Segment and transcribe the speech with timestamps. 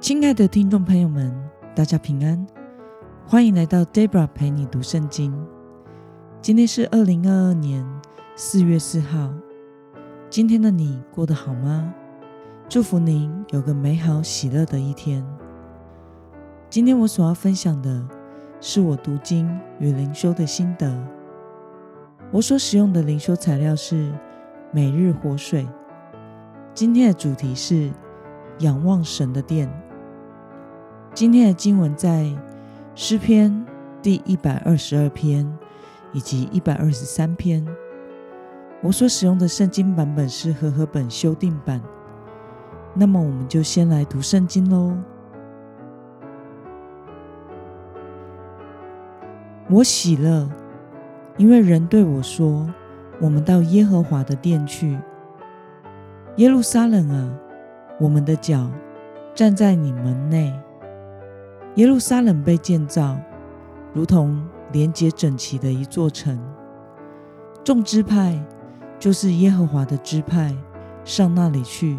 [0.00, 1.30] 亲爱的听众朋友们，
[1.74, 2.46] 大家平安，
[3.26, 5.30] 欢迎来到 Debra 陪你读圣经。
[6.40, 7.86] 今天是二零二二年
[8.34, 9.30] 四月四号。
[10.30, 11.94] 今天的你过得好吗？
[12.66, 15.22] 祝福您有个美好喜乐的一天。
[16.70, 18.02] 今天我所要分享的
[18.58, 19.46] 是我读经
[19.78, 20.90] 与灵修的心得。
[22.30, 24.10] 我所使用的灵修材料是
[24.72, 25.68] 每日活水。
[26.72, 27.90] 今天的主题是
[28.60, 29.70] 仰望神的殿。
[31.12, 32.30] 今天的经文在
[32.94, 33.66] 诗篇
[34.00, 35.46] 第一百二十二篇
[36.12, 37.66] 以及一百二十三篇。
[38.80, 41.82] 我所使用的圣经版本是和合本修订版。
[42.94, 44.96] 那么，我们就先来读圣经喽。
[49.68, 50.48] 我喜乐，
[51.36, 52.72] 因为人对我说
[53.20, 54.98] ：“我们到耶和华的殿去。”
[56.36, 57.30] 耶路撒冷啊，
[57.98, 58.70] 我们的脚
[59.34, 60.52] 站在你门内。
[61.76, 63.16] 耶路撒冷被建造，
[63.92, 66.38] 如同连接整齐的一座城。
[67.62, 68.42] 众支派
[68.98, 70.54] 就是耶和华的支派，
[71.04, 71.98] 上那里去，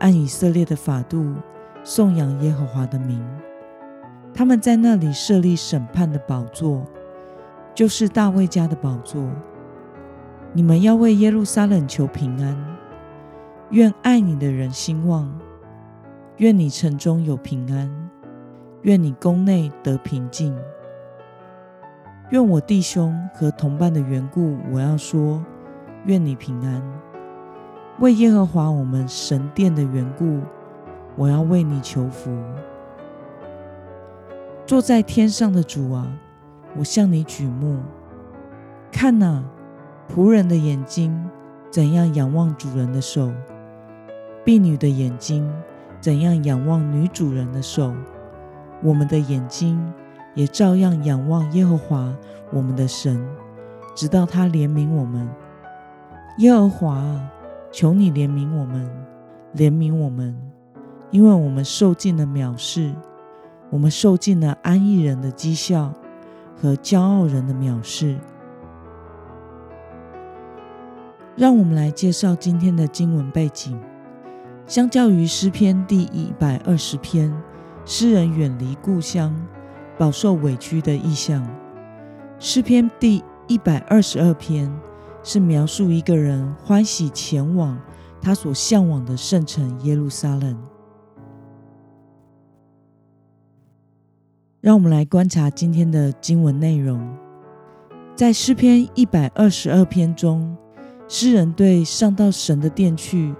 [0.00, 1.34] 按以色列的法度
[1.82, 3.24] 颂扬耶和华的名。
[4.34, 6.84] 他们在那里设立审判的宝座，
[7.74, 9.26] 就是大卫家的宝座。
[10.52, 12.76] 你们要为耶路撒冷求平安，
[13.70, 15.32] 愿爱你的人兴旺，
[16.36, 18.05] 愿你城中有平安。
[18.86, 20.56] 愿你宫内得平静。
[22.30, 25.44] 愿我弟兄和同伴的缘故，我要说：
[26.04, 26.80] 愿你平安。
[27.98, 30.40] 为耶和华我们神殿的缘故，
[31.16, 32.30] 我要为你求福。
[34.64, 36.06] 坐在天上的主啊，
[36.76, 37.80] 我向你举目。
[38.92, 39.42] 看哪，
[40.08, 41.28] 仆人的眼睛
[41.72, 43.32] 怎样仰望主人的手，
[44.44, 45.52] 婢女的眼睛
[46.00, 47.92] 怎样仰望女主人的手。
[48.82, 49.92] 我们的眼睛
[50.34, 52.14] 也照样仰望耶和华
[52.52, 53.26] 我们的神，
[53.94, 55.28] 直到他怜悯我们。
[56.38, 57.20] 耶和华，
[57.72, 58.88] 求你怜悯我们，
[59.54, 60.36] 怜悯我们，
[61.10, 62.94] 因为我们受尽了藐视，
[63.70, 65.92] 我们受尽了安逸人的讥笑
[66.54, 68.18] 和骄傲人的藐视。
[71.34, 73.78] 让我们来介绍今天的经文背景。
[74.66, 77.32] 相较于诗篇第一百二十篇。
[77.88, 79.32] 诗人远离故乡，
[79.96, 81.48] 饱受委屈的意象。
[82.36, 84.68] 诗篇第一百二十二篇
[85.22, 87.80] 是描述一个人欢喜前往
[88.20, 90.60] 他所向往的圣城耶路撒冷。
[94.60, 97.16] 让我们来观察今天的经文内容。
[98.16, 100.56] 在诗篇一百二十二篇中，
[101.06, 103.32] 诗人对上到神的殿去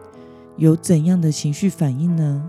[0.56, 2.48] 有怎样的情绪反应呢？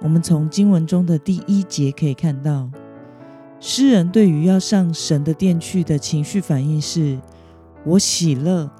[0.00, 2.70] 我们从经文中的第一节可以看到，
[3.58, 7.18] 诗人对于要上神的殿去的情绪反应是
[7.84, 8.70] “我喜乐”。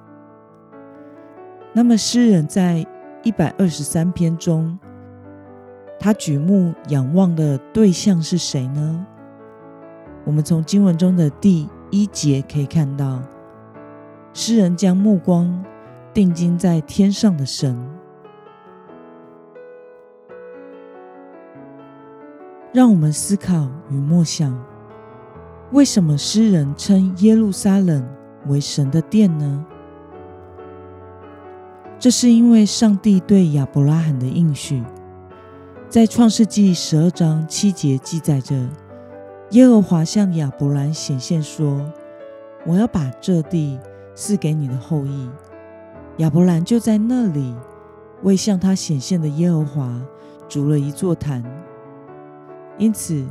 [1.75, 2.87] 那么，诗人在
[3.25, 4.79] 一百二十三篇中，
[5.99, 9.07] 他举目仰望的对象是谁呢？
[10.25, 13.21] 我们从经文中的第一节可以看到，
[14.33, 15.65] 诗人将目光
[16.15, 17.98] 定睛在天上的神。
[22.71, 24.55] 让我们思考与默想：
[25.73, 28.07] 为什么诗人称耶路撒冷
[28.47, 29.65] 为神的殿呢？
[31.99, 34.85] 这是因为上帝对亚伯拉罕的应许，
[35.89, 38.55] 在创世纪十二章七节记载着：
[39.53, 41.91] 耶和华向亚伯兰显现说
[42.67, 43.79] ：“我要把这地
[44.15, 45.31] 赐给你的后裔。”
[46.19, 47.57] 亚伯兰就在那里
[48.23, 50.01] 为向他显现的耶和华
[50.49, 51.43] 筑了一座坛。
[52.79, 53.27] 因此，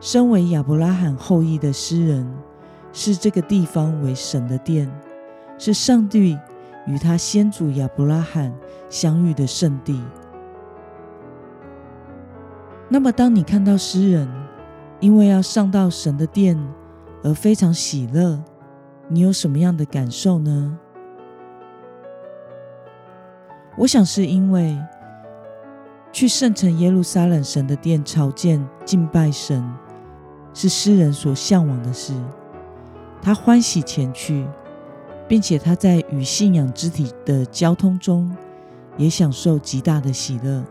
[0.00, 2.26] 身为亚伯拉罕后裔的诗人，
[2.90, 4.90] 视这个地方为神的殿，
[5.58, 6.38] 是上帝
[6.86, 8.50] 与他先祖亚伯拉罕
[8.88, 10.02] 相遇的圣地。
[12.88, 14.26] 那么，当你看到诗人
[15.00, 16.58] 因为要上到神的殿
[17.22, 18.42] 而非常喜乐，
[19.08, 20.78] 你有什么样的感受呢？
[23.76, 24.78] 我想是因为。
[26.10, 29.62] 去圣城耶路撒冷神的殿朝见敬拜神，
[30.54, 32.14] 是诗人所向往的事。
[33.20, 34.46] 他欢喜前去，
[35.28, 38.34] 并且他在与信仰肢体的交通中，
[38.96, 40.64] 也享受极大的喜乐。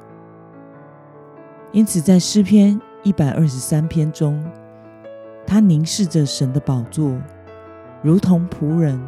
[1.72, 4.44] 因此，在诗篇一百二十三篇中，
[5.46, 7.16] 他凝视着神的宝座，
[8.02, 9.00] 如同仆人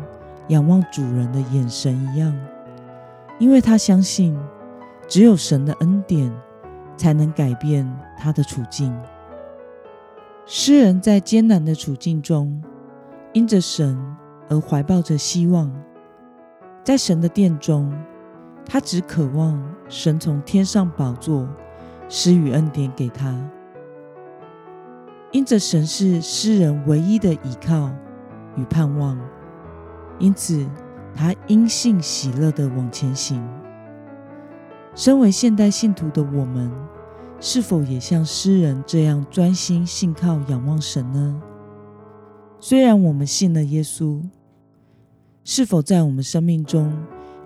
[0.49, 2.33] 仰望主人的眼神一样，
[3.39, 4.37] 因为他相信。
[5.09, 6.31] 只有神的恩典
[6.95, 7.85] 才能改变
[8.15, 8.95] 他的处境。
[10.45, 12.63] 诗人在艰难的处境中，
[13.33, 13.97] 因着神
[14.47, 15.71] 而怀抱着希望，
[16.83, 17.91] 在神的殿中，
[18.65, 21.50] 他只渴望神从天上宝座
[22.07, 23.35] 施予恩典给他。
[25.31, 27.91] 因着神是诗人唯一的依靠
[28.56, 29.19] 与盼望，
[30.19, 30.67] 因此
[31.15, 33.44] 他因信喜乐的往前行。
[34.95, 36.71] 身为现代信徒的我们，
[37.39, 41.41] 是否也像诗人这样专心信靠、仰望神呢？
[42.59, 44.21] 虽然我们信了耶稣，
[45.45, 46.91] 是否在我们生命中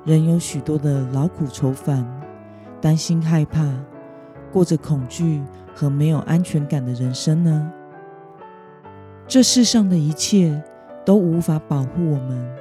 [0.04, 2.04] 仍有许多的劳苦愁烦、
[2.82, 3.70] 担心害怕，
[4.52, 5.44] 过着恐惧
[5.76, 7.72] 和没有安全感的人生呢？
[9.28, 10.60] 这世上的一切
[11.06, 12.56] 都无法保护我们，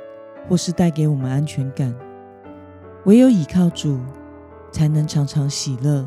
[0.49, 1.95] 或是带给我们安全感，
[3.07, 3.99] 唯有倚靠主。
[4.73, 6.05] 才能常常喜乐。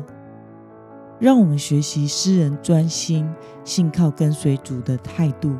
[1.18, 3.26] 让我们学习诗人专心
[3.64, 5.56] 信靠跟随主的态度，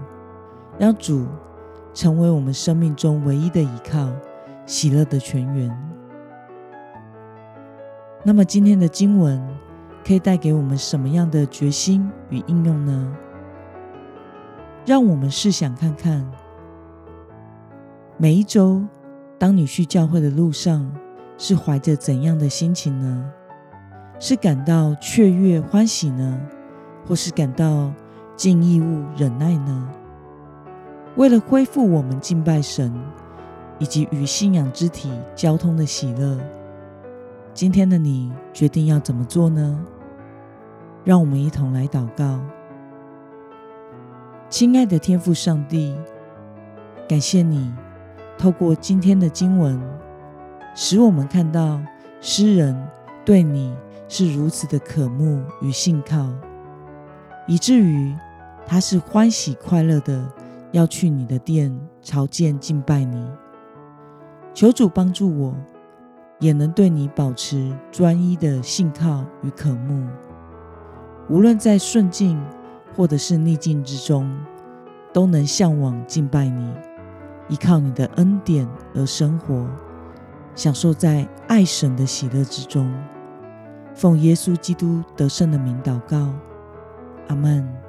[0.79, 1.27] 让主
[1.95, 4.13] 成为我们生命中唯一的依靠、
[4.67, 5.75] 喜乐的泉源。
[8.23, 9.43] 那么，今天的经文
[10.05, 13.17] 可以带给我们什么样的决心与应用呢？
[14.85, 16.31] 让我们试想看看，
[18.19, 18.85] 每一周
[19.39, 20.93] 当你去教会的路上。
[21.39, 23.31] 是怀着怎样的心情呢？
[24.19, 26.41] 是感到雀跃欢喜呢，
[27.07, 27.93] 或是感到
[28.35, 29.89] 尽义务忍耐呢？
[31.17, 32.93] 为了恢复我们敬拜神
[33.79, 36.39] 以及与信仰之体交通的喜乐，
[37.53, 39.85] 今天的你决定要怎么做呢？
[41.05, 42.41] 让我们一同来祷告。
[44.49, 45.95] 亲爱的天父上帝，
[47.07, 47.71] 感谢你
[48.39, 49.79] 透过今天的经文。
[50.79, 51.81] 使我们看到
[52.21, 52.77] 诗人
[53.25, 53.75] 对你
[54.09, 56.29] 是如此的渴慕与信靠，
[57.47, 58.15] 以至于
[58.67, 60.23] 他是欢喜快乐的
[60.73, 63.27] 要去你的殿朝见敬拜你。
[64.53, 65.55] 求主帮助我，
[66.41, 70.07] 也能对你保持专一的信靠与渴慕，
[71.31, 72.39] 无论在顺境
[72.95, 74.31] 或者是逆境之中，
[75.11, 76.71] 都能向往敬拜你，
[77.49, 79.67] 依靠你的恩典而生活。
[80.57, 82.93] 享受在爱神的喜乐之中，
[83.95, 86.33] 奉耶稣基督得胜的名祷告，
[87.29, 87.86] 阿门。